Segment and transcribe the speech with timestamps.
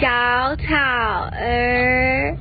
[0.00, 0.06] 小
[0.56, 0.74] 草
[1.30, 2.34] 儿。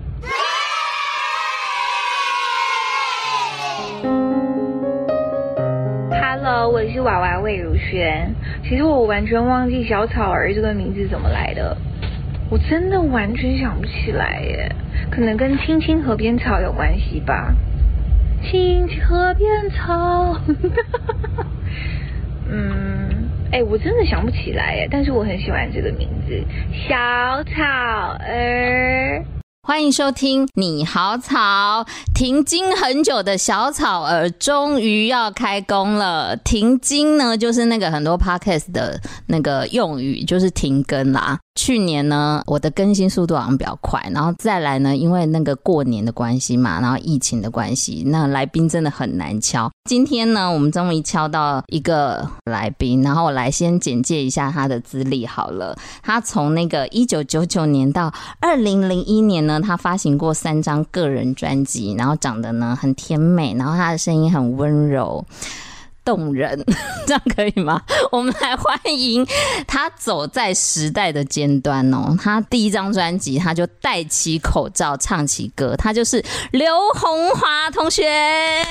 [6.09, 8.33] Hello，我是娃娃魏如萱。
[8.63, 11.75] 其实我完全忘记小草儿这个名字怎么来的，
[12.49, 14.73] 我真的完全想不起来耶。
[15.11, 17.53] 可能跟青青河边草有关系吧。
[18.41, 20.39] 青青河边草，
[23.51, 24.87] 哎，我真的想不起来耶。
[24.91, 26.39] 但是我很喜欢这个名字，
[26.87, 26.95] 小
[27.45, 27.63] 草
[28.19, 29.25] 儿。
[29.63, 36.35] 欢迎收听《你好草》，停经很久的小草儿终于要开工了。
[36.37, 41.39] 停经呢，就是那个很多 podcast 的那个用语，就是停更啦。
[41.59, 49.69] 去年呢，我的更新速度好像比较快，然后再来呢，因为那个过年的关系嘛，然后疫情的关系，那来宾真的很难敲。
[49.89, 55.77] 今天呢，我们终于敲到一个来宾，然后我来先简介一下他的资历好了。
[56.01, 65.25] 他从那个一九九九年到二零零一年呢，他发行过三张个人专辑，然后长得呢很甜美，然后他的声音很温柔。
[66.03, 66.63] 动人，
[67.05, 67.81] 这样可以吗？
[68.11, 69.25] 我们来欢迎
[69.67, 72.15] 他走在时代的尖端哦。
[72.21, 78.09] 他第一张专辑，他就戴起口罩唱起歌，他就是刘红华同学。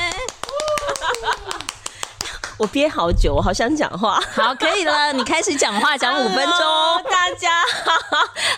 [2.59, 4.21] 我憋好久，我好想讲话。
[4.33, 6.55] 好，可以了，你开始讲话，讲五分钟。
[6.57, 7.49] Hello, 大家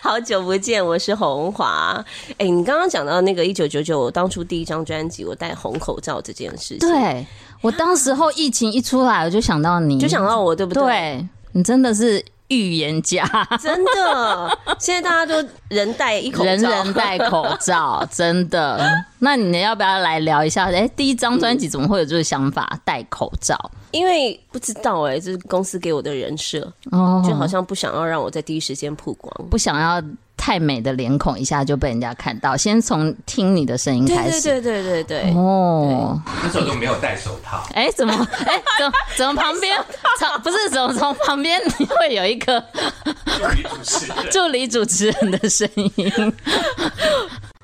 [0.01, 2.03] 好久不见，我是红华。
[2.31, 7.27] 哎、欸，你刚刚讲到那个一九九九，我当初第一张专辑，我戴红口罩这件事情，对。
[7.61, 10.83] 我当时候疫情一出来，我就想到你，就想到我，对不对？
[10.83, 13.23] 对，你真的是预言家，
[13.61, 14.59] 真的。
[14.79, 18.81] 现在大家都人戴一口罩，人人戴口罩，真的。
[19.19, 20.65] 那你要不要来聊一下？
[20.67, 22.79] 哎、欸，第一张专辑怎么会有这个想法？
[22.85, 23.71] 戴口罩？
[23.91, 26.61] 因为不知道哎、欸，这是公司给我的人设，
[26.93, 30.03] 哦，就好像不想要让我在第一时间曝光，不想要。
[30.41, 34.41] 太美的脸孔一下就被人家看到，先从听你的声音开始。
[34.41, 35.35] 对对对对对。
[35.37, 37.63] 哦，那时候都没有戴手套。
[37.75, 38.15] 哎、欸，怎么？
[38.47, 39.79] 哎、欸，怎么怎么旁边？
[40.19, 42.59] 从不是怎么从旁边你会有一个
[43.37, 46.33] 助理主持人助理主持人的声音？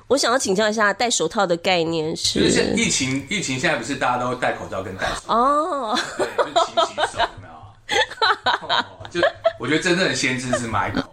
[0.07, 2.47] 我想要请教一下，戴手套的概念是？
[2.47, 5.99] 就是疫情，疫情现在不是大家都戴口罩跟戴手套哦？
[6.17, 7.53] 对，就勤洗手，有没有？
[8.69, 9.19] 哦、就
[9.59, 11.03] 我觉得真正的先知是 Michael。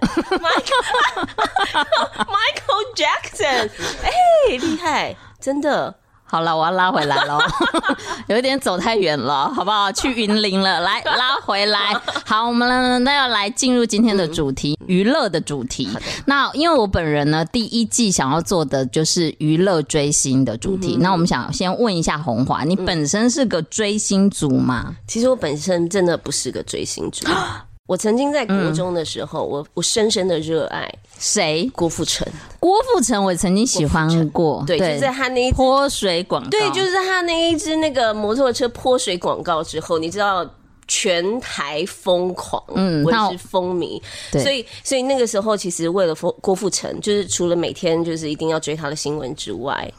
[2.28, 3.71] Michael Jackson，
[4.03, 4.10] 哎、
[4.49, 5.94] 欸，厉害，真的。
[6.27, 7.38] 好了，我要拉回来了，
[8.27, 9.93] 有一点走太远了，好不好？
[9.93, 11.94] 去云林了，来拉回来。
[12.25, 15.88] 好，我们那要来进入今天的主题，娱、嗯、乐的主题。
[16.26, 20.97] 那因为我本人呢，第一季想要做的就是娱乐追星的主题。
[20.97, 24.97] 嗯、那我们想先问一下红华，你本身是个追星族吗？
[25.06, 27.28] 其实我本身真的不是个追星族。
[27.87, 31.71] 我曾经在国中的时候，嗯、我我深深的热爱谁？
[31.75, 32.27] 郭富城。
[32.59, 34.65] 郭富城，我曾经喜欢过。
[34.67, 36.49] 对，就是在他那一泼水广告。
[36.49, 40.49] 对，就是他那一支那个摩托车泼水广告之后，你知道
[40.89, 44.00] 全台疯狂，嗯，我是风靡。
[44.33, 49.93] 所以，所以那个时候，其实为了郭郭富城，就是除了每天就是一定要追他的新闻之外。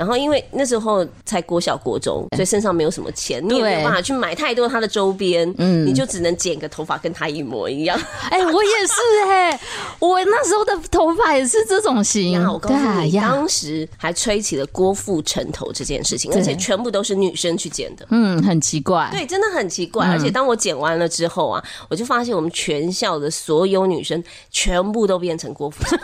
[0.00, 8.00] 然后，因为那时候才国小国中，所以身上没有什么钱，你也没有办法去买太多他的周边，嗯，你就只能剪个头发跟他一模一样。
[8.30, 8.94] 哎、欸，我也是
[9.28, 9.60] 哎、欸，
[10.00, 12.32] 我那时候的头发也是这种型。
[12.32, 20.06] 然后我告诉你，当时还吹起了郭富城头这件事情，而且全部都是女生去剪的，嗯，很奇怪，对，真的很奇怪。
[20.06, 25.98] 而且当我剪完了之后啊，我就发现我们全校的所有女生全部都变成郭富城，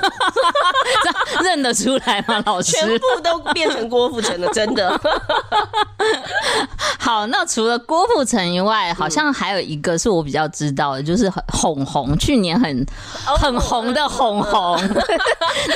[1.42, 2.42] 认得出来吗？
[2.44, 3.85] 老师，全部都变成。
[3.88, 5.00] 郭富城的 真的
[6.98, 12.86] 好，那除了郭富城以外，好像还有一个是我比较知道的，就是红红，去年很
[13.38, 14.76] 很红的红红。
[14.82, 14.90] 你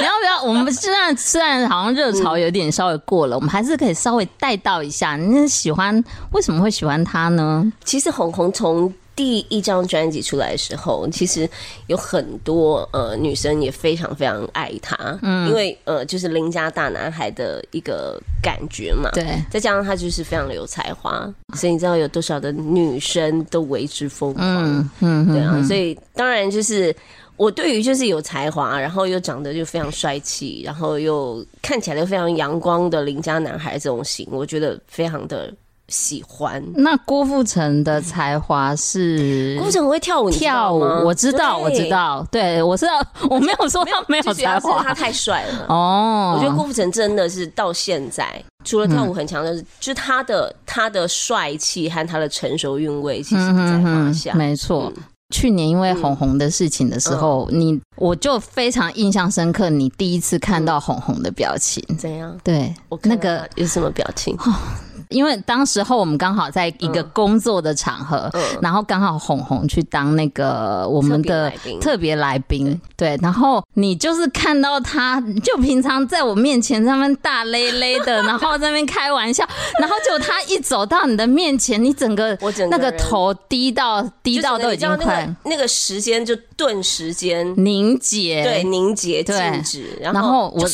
[0.04, 0.42] 要不要？
[0.42, 5.16] 我们虽然虽然好像热潮有点稍微过了，我们还是可以稍微带到一下。
[5.16, 7.72] 你喜欢为什么会喜欢他呢？
[7.84, 11.46] 其实红红从第一张专辑出来的时候，其实
[11.88, 26.96] 有很多呃女生也非常非常爱他，嗯，因为呃就是邻家大男孩的一个感觉嘛，对，再加上他就是非常的有才华，所以你知道有多少的女生都为之疯狂，嗯嗯，对啊，所以当然就是
[27.36, 35.52] 我对于就是有才华，然后又长得就非常帅气，然后又看起来又非常阳光的邻家男孩这种型，我觉得非常的。
[35.90, 36.64] 喜欢。
[36.74, 39.56] 那郭富城的才华是？
[39.58, 42.92] 郭富城会跳舞，跳舞我知道，我知道，对我知道，
[43.28, 46.34] 我没有说他没有才华，他太帅了哦。
[46.36, 54.32] 我觉得郭富城真的是到现在，除了跳舞很强的是，就是他的他的帅气和他的成熟韵味，其实不在话下。
[54.34, 54.90] 没错。
[55.32, 62.36] 去年因为红红的事情的时候，嗯、你我就非常印象深刻，你第一次看到红红的表情，怎样？
[62.42, 64.36] 对，我那个有什么表情？
[65.10, 68.30] 因为当时候我们刚好在一个工作的场合，
[68.62, 79.46] 然后刚好红红去当那个我们的特别来宾，对，然后你就是看到他，就平常在我面前在那边大咧咧的， 然后在那边开玩笑，
[79.78, 82.38] 然后就他一走到你的面前，你整个
[82.70, 90.66] 那个头低到低到都已经快那个时间就顿时间凝结，对，凝结静止，然后我。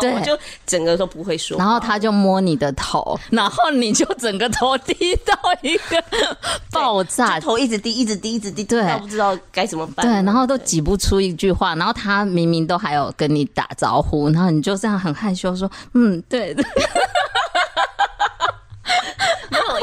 [0.00, 1.56] 对，我就整个都不会说。
[1.56, 4.94] 然后他就摸你的头， 然后你就整个头低
[5.24, 6.04] 到一个
[6.70, 10.04] 爆炸，头一直低，一直低，一直低，对，不知道该怎么办。
[10.06, 11.74] 对，然后都挤不出一句话。
[11.76, 16.54] 然后他明明都还有跟你打招呼，然后你就这样很害羞说：“嗯，对。”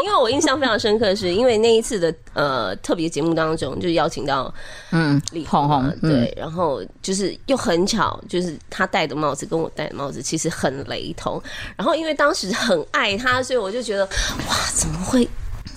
[0.03, 4.53] 因为我印象非常深刻的是，因为那一次的呃特别节目当中，就邀请到
[4.91, 11.41] 嗯李红红，对，然后就是又很巧，就是他戴的帽子跟我戴的帽子其实很雷同，
[11.77, 15.27] 然后因为当时很爱他，所以我就觉得哇，怎么会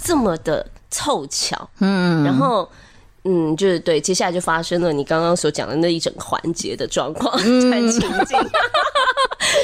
[0.02, 1.70] 这么的凑巧？
[1.78, 2.68] 嗯，然后。
[3.26, 8.38] 嗯，就是对，接下来就发生了你刚刚所讲的那一整环节的状况，在情境。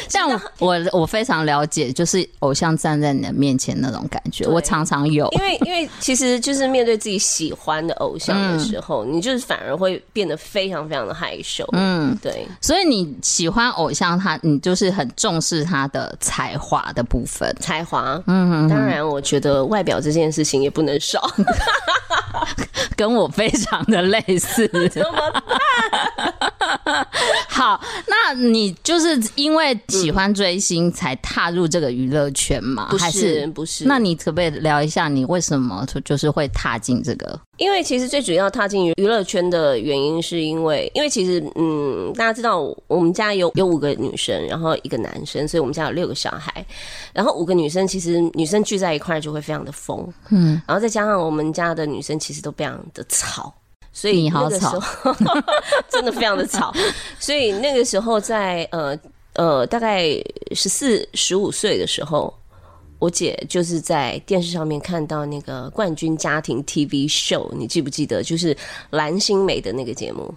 [0.08, 0.28] 像
[0.58, 5.28] 我，我非常了解，就是偶像站在你的面前那种感觉，我常常有。
[5.32, 11.66] 因为，因为其实就是面对自己喜欢的偶像的时候，嗯、你就是反而会变得非常非常的害羞。
[11.72, 12.46] 嗯，对。
[12.60, 18.22] 所以你喜欢偶像他，你就是很重视他的才华的部分，才华。
[18.26, 21.22] 嗯哼哼，当然，我觉得外表这件事情也不能少。
[22.96, 26.52] 跟我非常的类似， 怎么办？
[27.48, 32.88] 好，那你就是因为喜欢追星才踏入这个娱乐圈吗？
[32.90, 33.84] 不是，不是？
[33.84, 37.38] 那你可不可以聊一下你为什么就是会踏进这个？
[37.58, 46.64] 因为其实最主要踏进娱乐圈的原因，是因为因为其实嗯，大家知道我们家有有五个女生，然后一个男生，所以我们家有六个小孩。
[47.12, 53.52] 然后五个女生其实女生聚在一块就会非常的疯，嗯，然后再加上我们家的女生其实都非常的吵，
[53.92, 54.80] 所以那个时候
[55.88, 56.72] 真的非常的吵，
[57.20, 58.98] 所以那个时候在呃
[59.34, 60.04] 呃大概
[60.52, 62.32] 十四十五岁的时候。
[62.98, 68.22] 我姐就是在电视上面看到那个冠军家庭 TV show，你记不记得？
[68.22, 68.56] 就是
[68.90, 70.32] 蓝心湄的那个节目，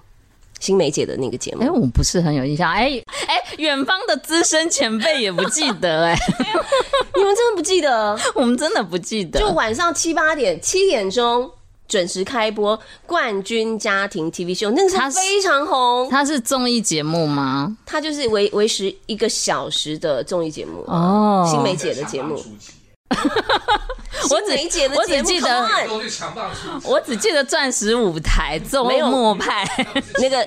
[0.60, 1.62] 心梅姐的那个节目。
[1.62, 2.68] 哎、欸，我不是很有印象。
[2.72, 6.20] 哎、欸、哎，远、欸、方的资深前辈也不记得哎、欸，
[7.16, 8.20] 你们真的不记得？
[8.34, 9.40] 我们真的不记得。
[9.40, 11.48] 就晚上七八点，七点钟。
[11.88, 16.10] 准时开播冠军家庭 TV 秀，那个是非常红。
[16.10, 17.78] 它是综艺节目吗？
[17.86, 22.44] 它就是维维持一个小时的综艺节目哦，新梅姐的节目。
[24.28, 24.54] 我只
[24.96, 25.68] 我只记得，
[26.84, 29.64] 我只记得钻石舞台、周末派
[30.20, 30.42] 那个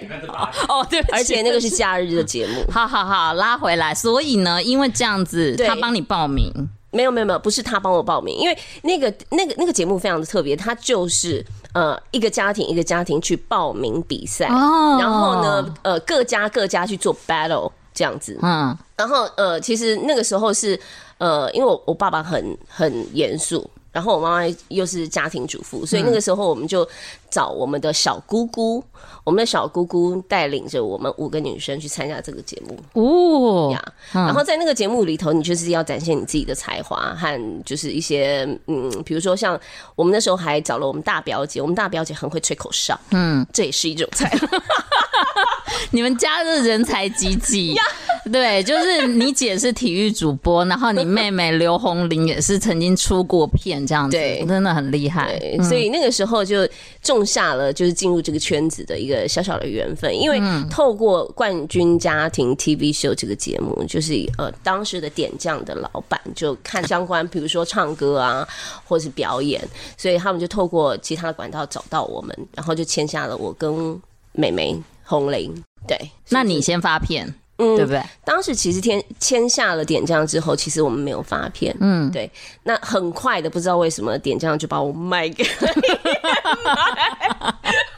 [0.69, 2.64] 哦，对，而且那个是假日的节目。
[2.73, 3.94] 好好好，拉回来。
[3.94, 6.52] 所以呢，因为这样子，他帮你报名。
[6.90, 11.44] 没有没有没有，不是他帮我报名，因为那个那个那个节目非常的特别，他就是
[11.75, 20.79] 呃一个家庭一个家庭去报名比赛，哦、然后呢呃各家各家去做 battle 这样子，嗯，然后呃其实那个时候是
[21.19, 23.70] 呃因为我我爸爸很很严肃。
[23.99, 26.89] 然后我妈妈又是家庭主妇，所以那个时候我们就
[27.29, 28.81] 找我们的小姑姑，
[29.25, 33.93] 我们的小姑姑带领着我们五个女生去参加这个节目哦呀。
[34.12, 39.59] 然后在那个节目里头，你就是要展现你自己的才华和就是一些嗯，比如说像
[39.97, 44.47] 我们那时候还找了我们大表姐，我们大表姐很会吹口哨，嗯，这也是一种才华。
[45.90, 47.76] 你们家的人才济济。
[48.30, 55.38] 对，就是你姐是体育主播，然后你妹妹刘红玲也是曾经出过片这样子，对，真的很厉害。
[55.38, 56.68] 对，所以那个时候就
[57.00, 60.14] 种下了就是进入这个圈子的一个小小的缘分。
[60.14, 68.46] 因为透过冠军家庭 TV show 这个节目，就是呃当时的点将的老板就看相关，比如说唱歌啊，
[68.84, 73.98] 或是表演，所以他们就透过其他的管道找到我们，然后就签下了我跟
[74.32, 74.76] 妹妹
[75.09, 75.65] 红铃。
[75.87, 77.35] 对，那你先发片。
[77.59, 78.00] 嗯，对不对？
[78.25, 81.77] 当时其实签签下了点将之后，其实我们没有发片。
[81.81, 82.31] 嗯，对。
[82.62, 85.50] 那很快的，不知道为什么点将就把我卖给了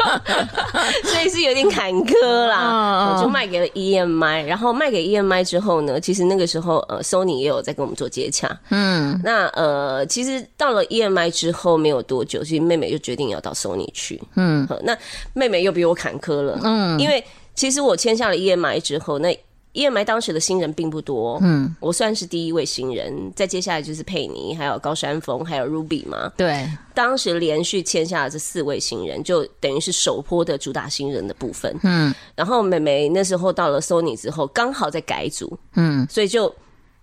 [1.05, 3.15] 所以是有点坎坷啦。
[3.15, 8.59] 我就卖给了 EMI，然后卖给 EMI 之后呢，其实那个时候呃，Sony 也有在跟我们做接洽。
[8.71, 14.21] 嗯，那呃，其实到了 EMI 之后没有多久，其实妹妹就决定要到 Sony 去。
[14.37, 14.97] 嗯，那
[15.35, 16.59] 妹妹又比我坎坷了。
[16.63, 17.23] 嗯，因为
[17.55, 19.39] 其实我签下了 EMI 之后，那
[19.73, 26.33] EMI 当时的新人并不多，嗯，我算是第一位新人，再接下来就是佩妮，还有高山峰，还有 Ruby 嘛。
[26.37, 31.75] 对，当时连续签下了这四位新人，就等于是首波的主打新人的部分。
[31.83, 36.55] 嗯，然后美眉那时候到了 Sony 之后，刚好在改组，嗯，所以就。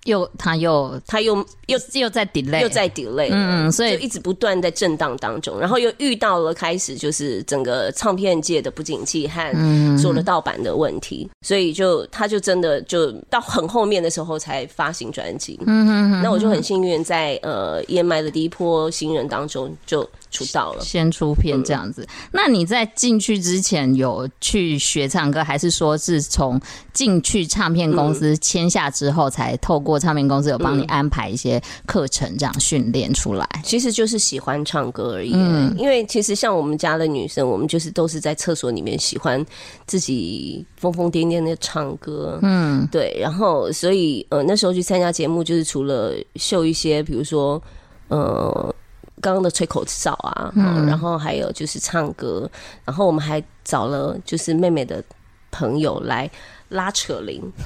[0.08, 1.36] 又，他又，他又
[1.68, 20.10] 又又在 delay，又在 delay，嗯，所以就一直不断在震荡当中，然后又遇到了开始就是整个唱片界的不景气和做了盗版的问题，嗯、所以就他就真的就到很后面的时候才发行专辑，嗯哼哼，那我就很幸运在呃 EMI 的第一波新人当中就。
[20.30, 22.04] 出道了，先出片这样子。
[22.04, 26.60] 嗯、那你在进去之前有去学唱歌，还是说是从
[26.94, 33.48] 进去唱片公司签下之后，才透过唱片公司有帮你安排一些课程，这样训练出来？
[33.64, 35.32] 其实就是喜欢唱歌而已。
[35.34, 39.44] 嗯，因为其实像我们家的女生，我们就是都是在厕所里面喜欢
[39.86, 42.40] 自己疯疯癫癫的唱歌。
[42.42, 43.18] 嗯，对。
[43.20, 47.62] 然后，所以呃，那时候去参加节目，就是除了秀一些，比如说
[48.10, 48.74] 呃。
[49.22, 52.50] 刚刚的吹口哨啊，嗯，然后还有就是唱歌，
[52.86, 55.04] 然后我们还找了就是妹妹的
[55.52, 56.30] 朋友来
[56.70, 57.42] 拉扯铃，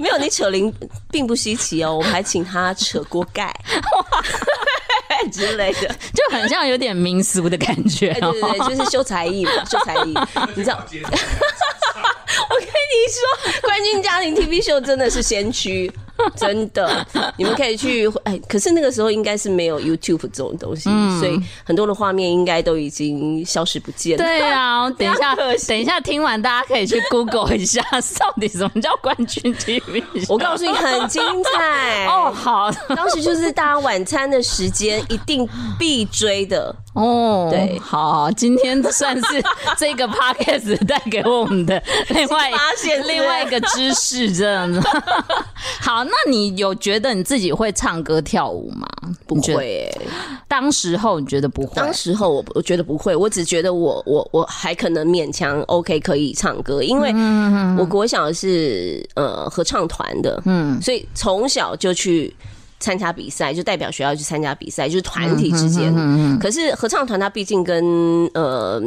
[0.00, 0.72] 没有你扯铃
[1.10, 3.54] 并不稀奇哦，我们还请他扯锅盖。
[5.32, 10.14] 之类的，就很像有点民俗的感觉，对对对，就是秀才艺嘛， 秀才艺，
[10.54, 10.78] 你知道。
[10.78, 15.90] 我跟你说，冠军家庭 TV 秀真的是先驱，
[16.36, 17.06] 真的，
[17.36, 18.08] 你们可以去。
[18.24, 24.24] 哎，可是那个时候应该是没有 YouTube 这种东西，嗯、所以很多的画面应该都已经消失不见了。
[24.24, 25.34] 对啊， 等一下，
[25.66, 27.82] 等一下听完，大家可以去 Google 一下，
[28.18, 30.02] 到底什么叫冠军 TV。
[30.28, 32.32] 我告诉你，很精彩哦。
[32.32, 35.48] 好，当时就是大家晚餐的时间，一定
[35.78, 36.74] 必追的。
[36.94, 39.42] 哦，对，好，今天算是
[39.76, 44.80] 这个 podcast 带给我们的另外发现另外一个知识，这样子。
[45.80, 48.88] 好，那你有觉得你自己会唱歌跳舞吗？
[49.26, 49.90] 不会，
[50.48, 51.72] 当时候你觉得不会？
[51.74, 57.12] 当时候我我觉得不会，我只觉得我我我还可能勉强 OK 可以唱歌，因为
[57.78, 62.34] 我国小是呃合唱团的，嗯，所以从小就去。
[62.80, 66.38] 参加比赛就代表学校去参加比赛，就是团体之间嗯。
[66.38, 67.84] 可是合唱团它毕竟跟
[68.34, 68.80] 呃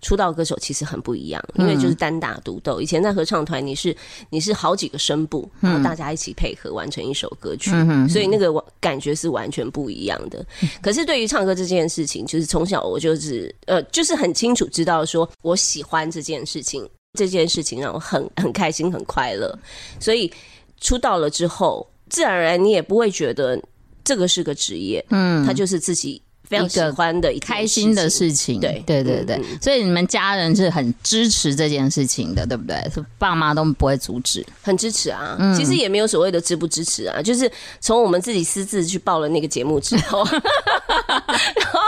[0.00, 2.80] 出道歌手其实很不一样，因为就是单打独斗。
[2.80, 3.96] 以前在合唱团，你是
[4.30, 7.70] 你是好几个声部，然后大家一起配合完成一首歌曲，
[8.08, 10.44] 所以那个感觉是完全不一样的。
[10.82, 16.88] 可是对于唱歌这件事情，就是从小我就是呃就是很清楚知道说我喜欢这件事情，
[17.18, 19.58] 这件事情让我很很开心很快乐，
[19.98, 20.32] 所以
[20.80, 21.86] 出道了之后。
[22.10, 23.62] 自然而然，你也不会觉得
[24.02, 32.76] 这个是个职业，嗯，他就是自己非常喜欢的一开心的事情，对对对对，所以你们家人是很支持这件事情的，对不对？
[33.18, 35.36] 爸妈都不会阻止，很支持啊。
[35.56, 37.50] 其实也没有所谓的支不支持啊，就是
[37.80, 41.80] 从我们自己私自去报了那个节目之后， 然后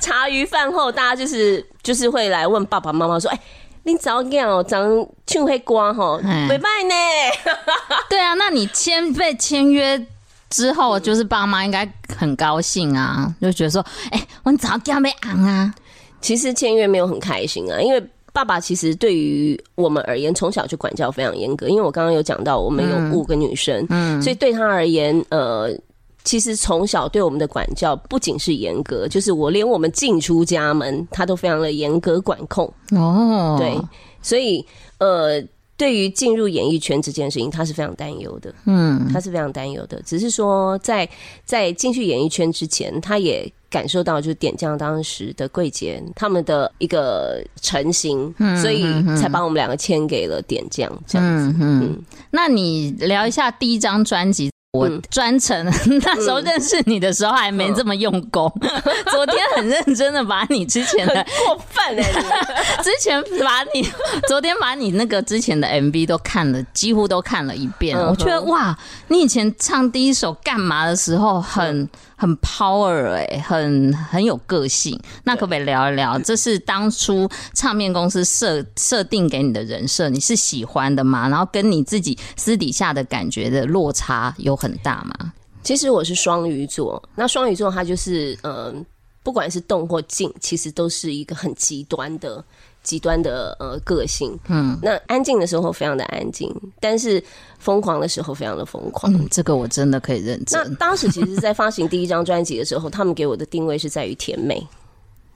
[0.00, 3.40] 茶余饭后，大家就是就是会来问爸爸妈妈说：“哎。”
[3.86, 6.94] 你早讲哦，长唱黑瓜吼，没办呢。
[8.10, 9.96] 对啊，那你签被签约
[10.50, 15.74] 之后，就是爸妈应该很高兴啊，就觉得说，哎、欸，我早讲没昂啊。
[16.20, 21.68] 其实签约没有很开心啊，因为爸爸其实对于我们而言，从小就管教非常严格。
[21.68, 25.70] 因为我刚刚有讲到，我们有五个女生，嗯，所以对他而言，呃。
[26.24, 32.66] 其实从小对我们的管教不仅是严格，就是我连我们进出家门，他都非常的严格管控。
[32.90, 33.80] 哦，对，
[34.20, 34.66] 所以
[34.98, 35.40] 呃，
[35.76, 38.54] 对于进入演艺圈这件事情，他是非常担忧的。
[38.64, 40.00] 嗯，他是非常担忧的。
[40.02, 41.04] 只是说在，
[41.44, 48.84] 在在进去演艺圈之前，他也感受到就是点将当时的贵姐他们的一个成型，嗯，所以
[49.16, 51.56] 才把我们两个签给了点将这样子。
[51.60, 54.50] 嗯嗯，那你聊一下第一张专辑。
[54.76, 55.64] 我专程
[56.02, 58.52] 那时候认识你的时候还没这么用功，
[59.10, 61.14] 昨天很认真的把你之前的
[61.46, 62.12] 过分哎，
[62.82, 63.88] 之前把你
[64.28, 67.96] 昨天把你那个之前的 MV 都看了，几乎都看了一遍。
[67.98, 68.76] 我觉得哇，
[69.08, 71.88] 你以前唱第一首干嘛的时候很。
[72.16, 74.98] 很 power 哎、欸，很很有个性。
[75.24, 76.18] 那可不可以聊一聊？
[76.24, 81.28] 这是当初唱片公司设设定给你的人设，你是喜欢的吗？
[81.28, 85.32] 然后跟你自己私底下的感觉的落差有很大吗？
[85.62, 88.74] 其实我是双鱼座，那双鱼座它就是嗯、呃，
[89.22, 92.42] 不管是动或静，其实都是一个很极端的。
[92.86, 97.22] 极端的呃个性，嗯，那安静的时候非常的安静，但是
[97.58, 99.12] 疯狂的时候非常的疯狂。
[99.12, 100.62] 嗯，这个我真的可以认真。
[100.62, 104.64] 那当时其实，在发行第一张专辑的时候，他们给我的定位是在于甜美，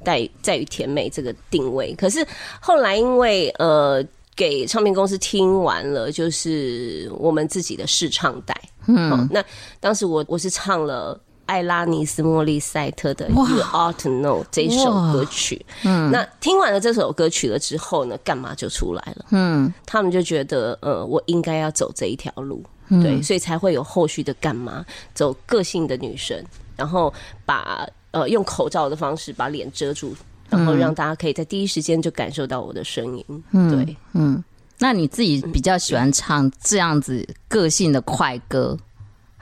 [0.05, 1.93] 在在于甜美这个定位。
[1.97, 2.25] 可是
[2.61, 4.01] 后来因为呃
[4.37, 8.55] 给唱片公司听完了，就是我们自己的试唱带。
[8.87, 9.45] 嗯、哦，那
[9.81, 15.67] 当时我我是唱了艾拉尼斯莫利塞特的《You Ought to Know》这首歌曲。
[15.83, 19.27] 嗯，那听完了这首歌曲了之后呢，干嘛就出来了？
[19.31, 26.41] 嗯，他们就觉得，呃，我应该要走这一条路，嗯、对，所以才会有后续的干嘛，走个性的女生，
[26.77, 27.13] 然后
[27.45, 30.15] 把呃用口罩的方式把脸遮住，
[30.49, 33.25] 然后让大家可以在第一时间就感受到我的声音。
[33.51, 34.45] 嗯，对，嗯。
[34.83, 38.75] 那你自己比较喜欢唱这样子个性的快歌，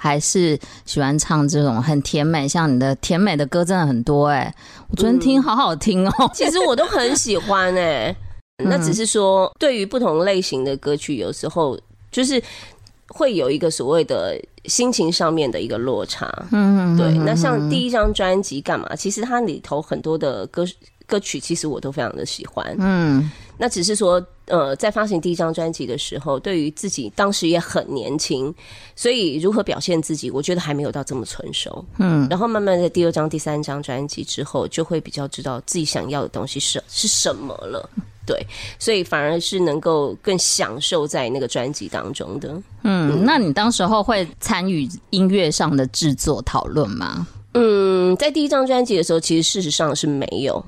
[0.00, 2.46] 还是喜欢唱这种很甜美？
[2.46, 4.54] 像你的甜美的歌真的很多哎、欸，
[4.88, 6.30] 我昨天听好好听哦、喔。
[6.32, 8.16] 其实我都很喜欢哎、欸，
[8.64, 11.76] 那只是说对于不同类型的歌曲，有时候
[12.12, 12.40] 就是
[13.08, 16.32] 会有一个所谓的心情上面的一个落差。
[16.52, 17.12] 嗯，对。
[17.18, 18.94] 那像第一张专辑干嘛？
[18.94, 20.64] 其实它里头很多的歌
[21.06, 22.76] 歌曲，其实我都非常的喜欢。
[22.78, 23.28] 嗯。
[23.58, 28.54] 那只是说，呃，在发行第一张专辑的时候，对于自己当时也很年轻，
[28.94, 31.84] 所以如何表现自己，我觉得还没有到这么成熟。
[31.98, 37.90] 嗯，然后慢慢的第二张、第三张专辑之后，就会比较知道自己想要的东西是是什么了。
[38.24, 38.46] 对，
[38.78, 42.48] 所以反而是能够更享受在那个专辑当中的。
[42.82, 47.26] 嗯，嗯，那你当时候会参与音乐上的制作讨论吗？
[47.54, 50.64] 嗯，在第一张专辑的时候，其实事实上是没有。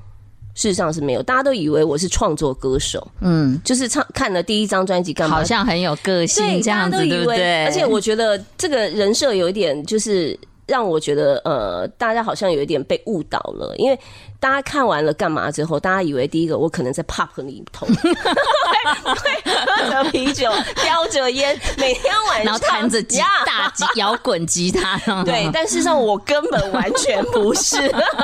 [0.60, 7.64] 事实上是没有，大家都以为我是创作歌手，嗯，就是唱看了第一张专辑干嘛，好像很有个性这样子，对不对？
[7.64, 10.38] 而且我觉得这个人设有一点，就是
[10.70, 13.98] 让我觉得呃，大家好像有一点被误导了，因为。
[14.40, 17.92] 大家看完了干嘛之后，大家以为第一个我可能在 pub 里头， 会
[19.44, 20.50] 喝着啤酒，
[20.82, 24.98] 叼着烟，每天晚上弹着吉大吉摇滚吉他。
[25.24, 27.76] 对，但事实上我根本完全不是，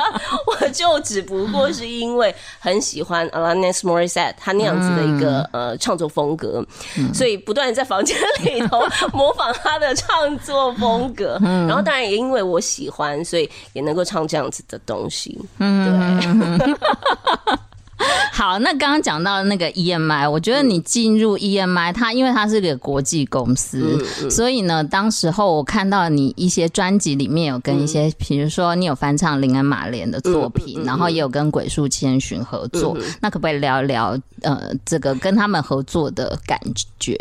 [0.59, 6.65] 我就只不过是因为很喜欢 Alanis Morissette 他那样子的一个呃创作风格，
[7.13, 8.81] 所以不断在房间里头
[9.13, 11.37] 模仿他的创作风格。
[11.43, 15.39] 然后当然也因为我喜欢，所以也能够唱这样子的东西。
[15.59, 16.75] 嗯，对。
[18.31, 23.97] 好，那刚刚讲到那个 EMI，我觉得你进入 EMI，它因为它是个国际公司，
[24.29, 36.59] 所以呢，当时候我看到你一些专辑里面有跟一些，比如说你有翻唱林恩马莲的作品，然后也有跟鬼树千寻合作，那可不可以聊一聊呃这个跟他们合作的感
[36.99, 37.17] 觉？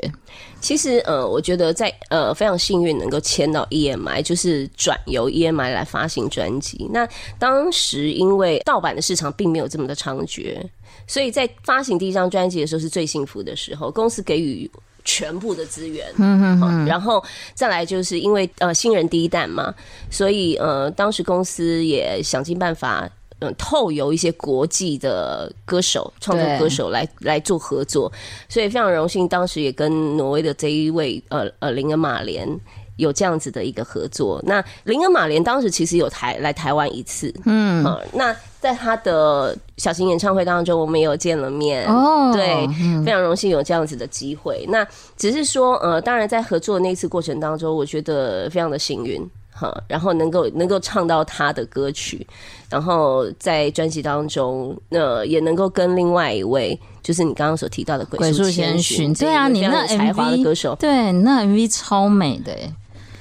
[0.60, 6.88] 其实，呃，我觉得在呃非常幸运能够签到 EMI，就是转由 EMI 来发行专辑。
[6.92, 7.08] 那
[7.38, 10.58] 当时因为盗版的市场并没有这么的猖獗，
[11.06, 14.70] 所以在发行第一张专辑的时候是最幸福的时候，公司给予
[15.04, 16.06] 全部的资源。
[16.16, 17.22] 嗯嗯，然后
[17.54, 19.74] 再来就是因为呃新人第一弹嘛，
[20.10, 23.08] 所以呃当时公司也想尽办法。
[23.38, 28.10] 嗯，透由一些国际的歌手、创作歌手来来做合作，
[28.48, 32.48] 所以非常荣幸，当时也跟挪威的这一位呃呃林恩马莲
[32.96, 34.42] 有这样子的一个合作。
[34.44, 42.66] 那林恩马莲当时其实有台来台湾一次，嗯，嗯，那在他的小型演唱会当中，我们也有见了面哦，对，
[43.04, 44.66] 非常荣幸有这样子的机会。
[44.68, 49.24] 那只是说，呃，当然在合作的那一次过程当中，我觉得非常的幸运。
[49.58, 52.26] 哈，然后能够能够唱到他的歌曲，
[52.68, 62.70] 然后在专辑当中，呃，也能够跟另外一位，就是你刚刚所提到的鬼树千寻，对啊，你那 MV 歌手，对，那 MV 超美的欸。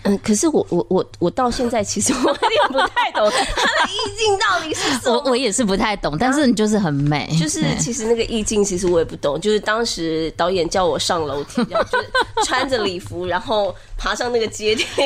[0.06, 5.16] 嗯，可是我我我我到现在其实我有点不太懂 他的意境到底是什么。
[5.26, 7.28] 我我也是不太懂，但是你就是很美。
[7.40, 9.40] 就是其实那个意境，其实我也不懂。
[9.42, 12.08] 就是当时导演叫我上楼梯，然后就是
[12.46, 14.86] 穿着礼服，然后爬上那个阶梯。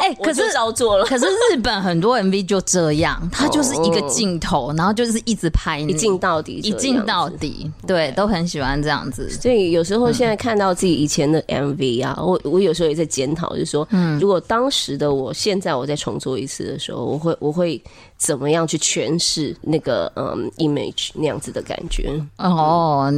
[0.00, 1.04] 哎，可是照做了。
[1.04, 7.70] 可是日本很多 MV 就这样，它就是一个镜头，然后就是一直拍你，一镜到底，一镜到底。
[7.86, 9.30] 对，都很喜欢这样子。
[9.30, 14.18] 所以有时候现在看到自己以前的 MV 啊，我我有时候也在检讨，就是说，嗯。
[14.18, 17.80] 如果当时的我，现在我再重做一次的时候，我会我会
[18.16, 22.10] 怎么样去诠释那个嗯 image 那样子的感觉？
[22.38, 23.12] 哦，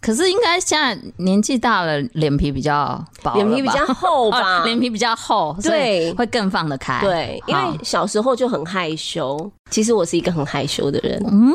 [0.00, 4.62] 可是应该现在年纪大了，脸皮比较薄，脸皮比较厚吧？
[4.66, 7.00] 脸皮比较厚，对，会更放得开。
[7.00, 9.50] 对，因为小时候就很害羞。
[9.70, 11.22] 其实我是一个很害羞的人。
[11.30, 11.52] 嗯，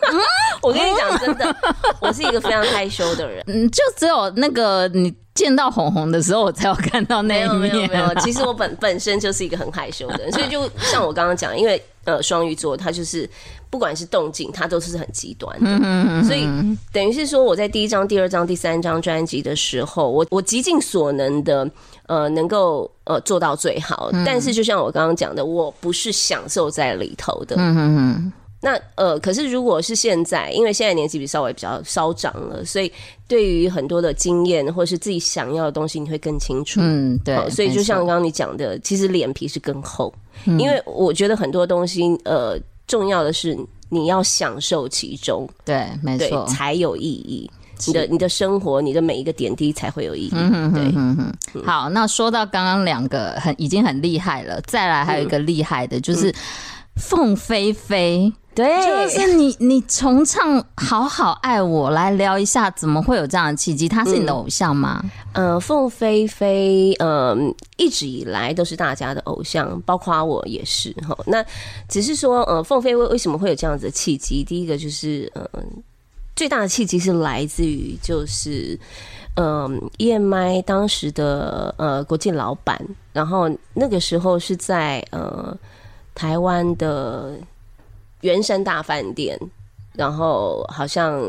[0.62, 1.54] 我跟你讲，真的，
[2.00, 3.44] 我是一个非常害羞的人。
[3.46, 5.14] 嗯，就只有那个你。
[5.32, 7.60] 见到红红的时候，我才有看到那一面。
[7.60, 11.82] 没有没有没有，其实我本本身就是一个很害羞的人，所以就像我刚刚讲，因为
[12.16, 13.28] 呃双鱼座，他就是
[13.70, 16.24] 不管是动静，他都是很极端的。
[16.24, 16.46] 所以
[16.92, 21.70] 等于是说，我在第一张、第二张、第三张专辑的时候，我我极尽所能的
[22.06, 24.10] 呃，能够呃做到最好。
[24.26, 27.56] 但是就像我刚刚讲的，我不是享受在里头的。
[28.60, 32.92] 那呃，可是如果是现在，因为现在年纪比稍微比较稍长了，所以
[33.26, 36.78] 对于很多的经验或者是自己想要的东西，你会更清楚。
[36.82, 37.48] 嗯，对。
[37.48, 40.12] 所以就像刚刚你讲的，其实脸皮是更厚，
[40.44, 45.48] 嗯，因为我觉得很多东西，呃，重要的是你要享受其中。
[45.64, 47.50] 对，没错，才有意义。
[47.86, 50.32] 你的你的生活，你的每一个点滴才会有意义。
[50.34, 50.70] 嗯
[51.54, 56.30] 对，好，那说到刚刚两个很已经很厉害了，再来还有一个厉害的，就是
[56.96, 58.30] 凤飞飞。
[58.54, 63.88] 对，就是你你重唱《好好爱我》来聊一下，怎么会有这样的契机？
[63.88, 65.02] 他是你的偶像吗？
[65.32, 71.16] 嗯、呃，凤飞飞，嗯、呃，一直以来都是大家的偶像，包括我也是哈。
[71.26, 71.44] 那
[71.88, 74.42] 只是说，呃，凤飞飞为什么会有这样子的契机？
[74.42, 75.62] 第一个就是，嗯、呃。
[76.36, 78.78] 最大的契机是来自于，就是，
[79.34, 82.80] 嗯，EMI 当时的呃国际老板，
[83.12, 85.54] 然后那个时候是在呃
[86.14, 87.34] 台湾的
[88.20, 89.38] 圆山大饭店，
[89.94, 91.22] 然后好像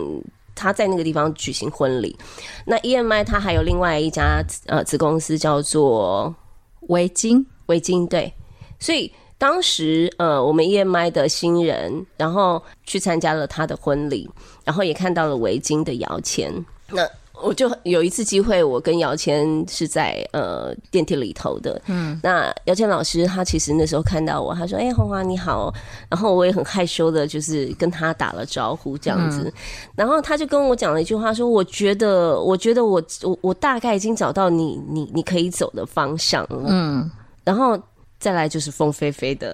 [0.55, 2.17] 他在那个地方举行婚礼。
[2.65, 6.33] 那 EMI 他还有另外一家呃子公司叫做
[6.81, 8.33] 维京，维京对，
[8.79, 9.11] 所以。
[9.41, 14.29] 当时，呃，我们 EMI 的新人，然后去参加了他的婚礼，
[14.63, 16.53] 然后也看到了围巾的摇钱。
[16.91, 17.09] 那
[17.43, 21.81] 我就有一次机会，我跟姚谦是在呃电梯里头的。
[21.87, 25.73] 嗯，那姚谦老师他其实那时候看到我，他说：“哎、欸，红华你好。”
[26.09, 29.43] 然后我也很害羞的，就是跟他打了招呼这样子。
[29.43, 29.53] 嗯、
[29.95, 37.09] 然后他就跟我讲了一句话，说：“我觉得，我觉得我我我大概已经找到你你你可以走的方向了。”嗯，
[37.43, 37.79] 然后。
[38.21, 39.51] 再来就是凤飞飞的，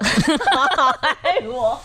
[1.23, 1.79] 爱我，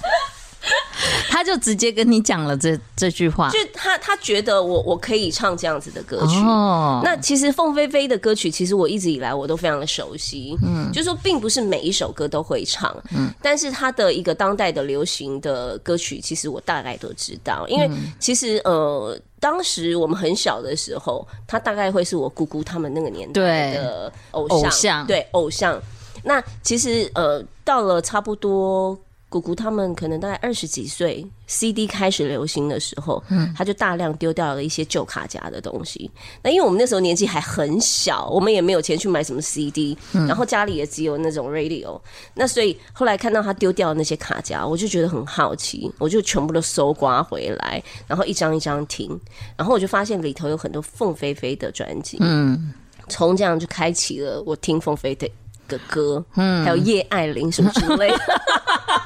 [1.29, 6.37] 他就直接跟你讲了这这句话，就他他觉得我我可以唱这样子的歌曲。
[6.39, 25.81] 哦，那其实凤飞飞的歌曲，其实我一直以来我都非常的熟悉，嗯，就是说并不是每一首歌都会唱，嗯，但是他的一个当代的流行的歌曲，其实我大概都知道，因为其实呃，当时我们很小的时候，他大概会是我姑姑他们那个年代的偶像，偶像，对，偶像。
[26.25, 28.97] 那其实呃，到了差不多
[29.33, 36.11] 姑姑他们可能大概二十几岁，CD 开始流行的时候，嗯，他就大量丢掉了一些旧卡夹的东西。
[36.43, 41.99] 那因为我们那时候年纪还很小，我们也没有钱去买什么 CD，嗯，然后家里也只有那种 radio。
[42.35, 49.19] 那所以后来看到他丢掉的那些卡夹，我就觉得很好奇，我就全部都搜刮回来，然后一张一张听，
[49.57, 52.75] 然后我就发现里头有很多凤飞飞的专辑，嗯，
[53.09, 55.33] 从这样就开启了我听凤飞飞
[55.69, 58.43] 的歌，嗯，还有叶爱玲什么之类的，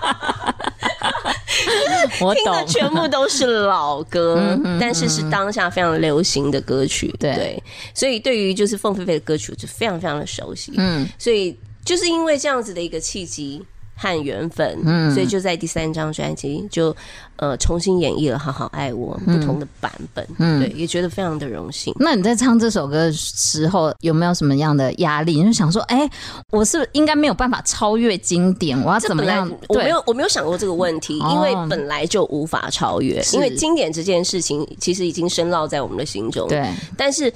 [2.21, 7.63] 我听的全部都是老歌，但是是当下非常流行的歌曲，对，
[7.95, 13.65] 所以对于就是凤飞飞的歌曲，我就非常非常的熟悉，嗯，所以就是因为这样子的一个契机。
[13.97, 16.95] 和缘分，嗯，所以就在第三张专辑就
[17.37, 21.95] 呃重新演绎了《好好爱我》不同的版本，嗯，对，也觉得非常的荣幸。
[21.99, 25.41] 那你在唱这首歌的时候有没有什么样的压力？
[25.41, 26.11] 你就想说，哎、欸，
[26.51, 28.79] 我是不是应该没有办法超越经典？
[28.83, 29.51] 我要怎么样？
[29.69, 36.47] 我没有，我没有想过这个问题，因为本来就无法超越，因为经典这件事情其实已经深烙在我们的心中。
[36.49, 37.33] 对，但是。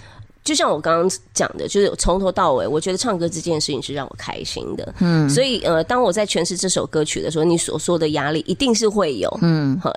[0.51, 4.93] 就像我刚刚讲的，就是从头到尾，我觉得唱歌这件事情是让我开心的。
[4.99, 9.31] 嗯，所以呃，当我在诠释这首歌曲的时候，你所说的压力一定是会有。
[9.43, 9.95] 嗯，好，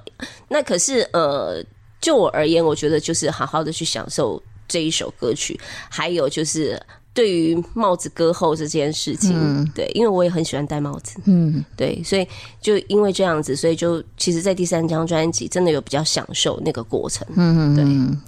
[0.48, 1.60] 那可是呃，
[2.00, 6.80] 就我而言，我觉得就是好好的去享受这一首歌曲，还有就是。
[7.13, 12.28] 对于帽子割后这件事情，嗯，对，因为我也很喜欢戴帽子，嗯，对，所以
[12.60, 17.76] 就因为这样子，所以就其实，在第三张专辑真的有比较享受那个过程，嗯，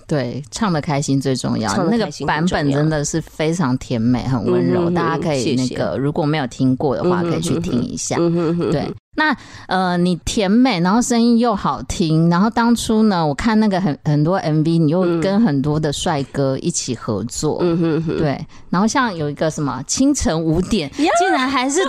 [0.08, 8.88] 对，对，唱的开心最重要，唱得开心，那个版本真的是非常甜美，很温柔，嗯，大家可以那个如果没有听过的话，可以去听一下，嗯，对。
[9.16, 9.36] 那
[9.68, 17.78] 呃，你甜美，然后声音又好听，然后当初呢，我看那个很很多 MV，你又跟很多的帅哥一起合作，嗯。
[17.80, 21.80] 哼哼，对，然后像有一个什么清晨五点，竟然还是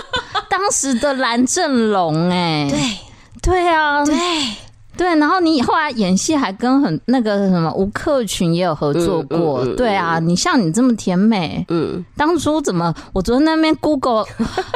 [0.49, 2.79] 当时的蓝正龙，哎，对，
[3.41, 4.15] 对啊，对。
[4.97, 14.25] 对，然后你后来演戏还跟很那个什么吴克群也有合作过，嗯嗯嗯、对啊，你像你这么甜美，嗯，当初怎么我昨天那边 Google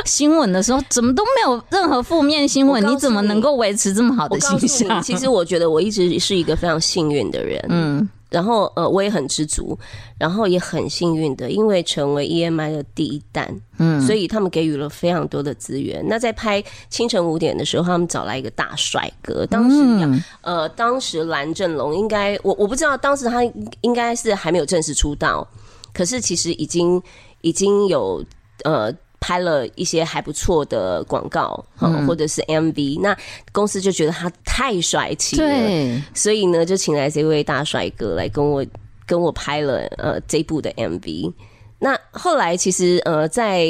[0.05, 2.86] 新闻的时候，怎么都没有任何负面新闻？
[2.86, 5.01] 你，你怎么能够维持这么好的形象？
[5.01, 8.10] 其实我觉得我一直是一个非常幸运的人，嗯。
[8.32, 9.78] 然后呃，我也很知足，
[10.17, 16.02] 然后也很幸运的，因为成为 EMI 的第一弹，嗯，所以他们给予了非常多的资源。
[16.08, 23.44] 那在拍清晨五点的时候，他们找来一个大帅哥，当时、嗯、呃，当时蓝正龙应该我我不知道，当时他
[23.82, 25.48] 应该是还没有正式出道，
[25.94, 27.00] 可是其实已经
[27.41, 28.24] 已经有
[28.63, 28.91] 呃。
[29.21, 33.15] 拍了一些还不错的广告，嗯，或者是 MV，那
[33.53, 38.65] 公司就觉得他太帅气了，对，所以呢，就请来这位大帅哥来跟我
[39.05, 41.31] 跟我拍了呃这部的 MV。
[41.77, 43.65] 那后来其实呃在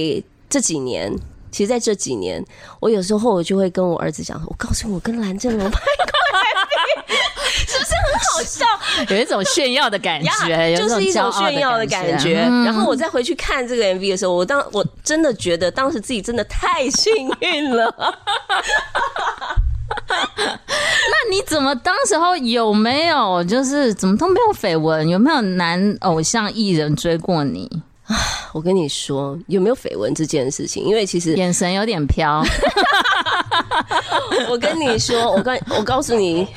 [0.50, 1.14] 这几年，
[1.52, 2.44] 其实在这几年，
[2.80, 6.68] 我有时候我就会跟我儿子讲，我告诉你，我跟蓝正龙拍过 MV。
[7.68, 8.66] 是不是很好笑？
[9.16, 12.46] 有一种炫耀的感觉 就是一种炫耀的感觉。
[12.48, 17.94] 嗯、然后我再回去看这个 MV 的时候，我当我真的觉得当时自己真的太幸运了。
[20.08, 25.08] 那你怎么当时候有没有就是怎么都没有绯闻？
[25.08, 27.70] 有没有男偶像艺人追过你？
[28.54, 30.84] 我跟你说，有没有绯闻这件事情？
[30.84, 32.44] 因为其实眼神有点飘。
[34.50, 36.40] 我跟你说，我告我告诉你，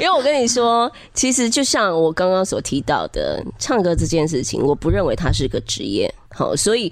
[0.00, 6.12] 为我跟你说，其实就像我刚刚所提到的，唱歌这件事情，我不认为它是个职业。
[6.30, 6.90] 好，所以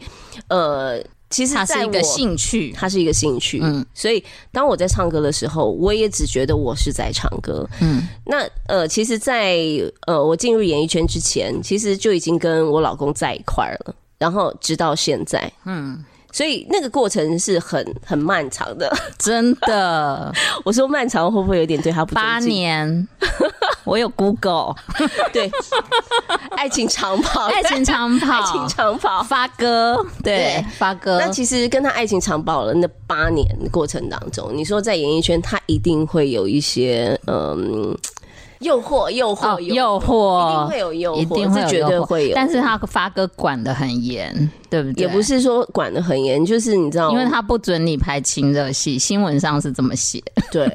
[0.49, 1.03] 呃。
[1.33, 3.59] 其实它是一个兴趣，它是一个兴趣。
[3.61, 7.69] 嗯，所以当我在唱歌的时候，我也只觉得我是在唱歌。
[7.81, 15.53] 嗯，那呃，其实在，在呃我进入演艺圈之前，其实就已经跟我老公在一块儿了，然后直到现在。
[15.65, 16.05] 嗯。
[16.33, 20.33] 所以那个过程是很很漫长的， 真的。
[20.65, 22.15] 我说漫长会不会有点对他不？
[22.15, 23.07] 八年，
[23.85, 24.75] 我有 Google，
[25.33, 25.51] 对，
[26.57, 31.19] 爱情长跑，爱情长跑，爱情长跑，发哥，对，发哥。
[31.19, 37.97] 那其实跟他爱情长跑了那八年过程当中，你说在演艺圈，他一定会有一些嗯。
[38.61, 42.33] 诱惑，诱惑，诱惑，一定会有诱惑，一定会绝对会有。
[42.37, 45.03] 但是他发哥管的很严，对不对？
[45.03, 50.19] 也不是说管得很严，就是你知道，因为他不准你拍亲热戏，新闻上是这么写。
[50.51, 50.67] 对，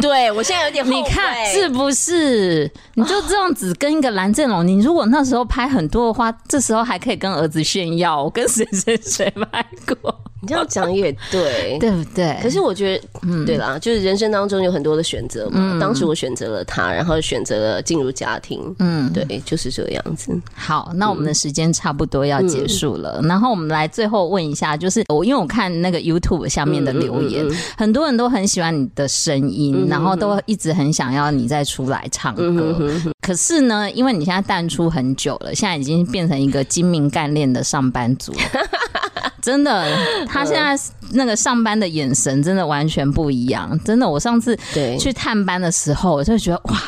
[0.00, 2.68] 对我现在有点你看是不是？
[2.94, 10.12] 你就这样子跟一个蓝正龙，你如果那时候拍很多的话，这时候还可以跟儿子炫耀，我跟谁谁谁拍过。
[10.42, 12.38] 你这样讲也对， 对不对？
[12.42, 15.52] 可是我觉得，嗯，对啦，就是人生当中有很多的选择嘛。
[15.54, 18.74] 嗯，当时我选择了他，然后选择了进入家庭。
[18.78, 20.30] 嗯，对，就是这个样子。
[20.54, 32.76] 好，那我们的时间差不多要结束然后我们来最后问一下，就是我因为我看那个 YouTube 下面的留言，嗯嗯嗯，很多人都很喜欢你的声音，然后都一直很想要你再出来唱歌。
[33.20, 38.32] 可是呢，因为你现在淡出很久了，现在已经变成一个精明干练的上班族。
[39.42, 40.76] 真的，他现在
[41.12, 43.78] 那个上班的眼神真的完全不一样。
[43.84, 44.58] 真的，我上次
[44.98, 46.82] 去探班的时候，我就觉得哇，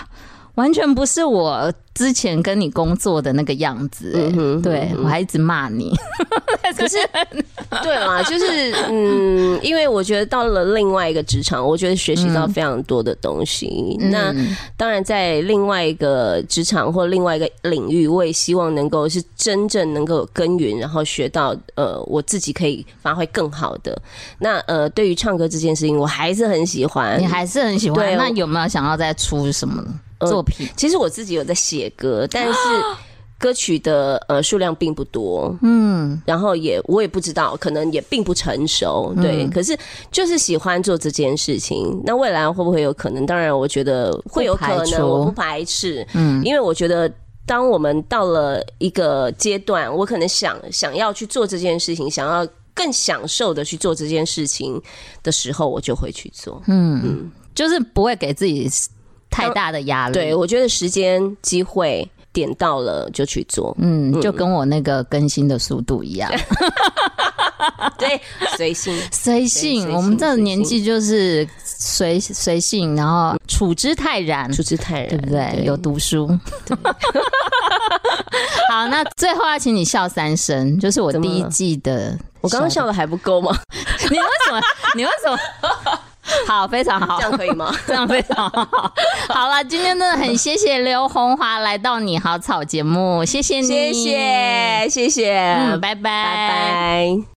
[0.58, 4.12] 完全不是我之前跟你工作的那个样子。
[4.16, 5.92] 嗯哼，对，我还一直骂你。
[6.76, 6.96] 可是，
[7.82, 13.96] 对嘛，就是嗯，因为我觉得到了另外一个职场，我觉得学习到非常多的东西。
[14.00, 14.34] 嗯、那
[14.76, 23.96] 当然，在另外一个职场或另外一个领域，我也希望能够是真正能够有耕耘，然后学到呃，我自己可以发挥更好的。
[24.40, 28.16] 那呃，对于唱歌这件事情，我还是很喜欢，你还是很喜欢。
[28.16, 29.82] 那有没有想要再出什么
[30.20, 30.66] 作品？
[30.66, 32.58] 呃、其实我自己有在写歌，但是。
[33.40, 39.44] 歌曲的呃数量并不多，嗯，然后也我也不知道，可能也并不成熟，对。
[39.44, 39.78] 嗯、可是
[40.10, 43.24] 就是喜欢做这件事情，那未来会不会有可能？
[43.24, 47.08] 当然，我觉得会有可能，我不排斥，嗯，因为我觉得
[47.46, 54.82] 当我们到了一个阶段，我可能想想要去做这件事情，想要更享受的去做这件事情
[55.22, 57.00] 的时候，我就会去做，嗯。
[57.04, 58.68] 嗯，就是不会给自己
[59.30, 60.14] 太大的压力。
[60.14, 62.08] 对，我觉得时间机会。
[62.30, 66.30] 点到了就去做，嗯，就跟我那个更新的速度一样，
[67.98, 68.20] 对，
[68.56, 69.92] 随性，随性。
[69.92, 75.52] 我们这个年纪就是随随性，然后处之泰然，处之泰然，对不对？
[75.56, 76.28] 对有读书。
[76.66, 76.76] 对
[78.70, 82.16] 好，那最后要请你笑三声，就是我第一季的。
[82.40, 83.50] 我刚刚笑的还不够吗？
[84.10, 84.60] 你为什么？
[84.94, 85.36] 你为什么？
[86.46, 87.72] 好，非常好，这样可以吗？
[87.86, 88.92] 这样非常好。
[89.28, 97.28] 好了，今天真的很谢谢刘红华来到你好草节目，谢谢你，谢谢，谢谢，嗯，拜拜，拜拜。